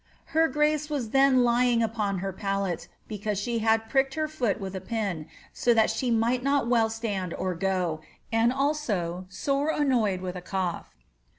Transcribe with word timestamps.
^ 0.01 0.03
Her 0.33 0.47
grace 0.47 0.89
was 0.89 1.11
then 1.11 1.43
lying 1.43 1.83
upon 1.83 2.17
her 2.25 2.33
pallet, 2.33 2.87
because 3.07 3.39
she 3.39 3.59
had 3.59 3.87
pricked 3.87 4.15
her 4.15 4.27
foot 4.27 4.59
with 4.59 4.75
a 4.75 4.81
pin, 4.81 5.27
so 5.53 5.75
that 5.75 5.91
she 5.91 6.09
might 6.09 6.41
not 6.41 6.67
well 6.67 6.89
stand 6.89 7.35
or 7.35 7.53
go, 7.53 8.01
and 8.31 8.51
also 8.51 9.27
sore 9.29 9.69
annoyed 9.69 10.19
with 10.19 10.35
a 10.35 10.41
cough. 10.41 10.89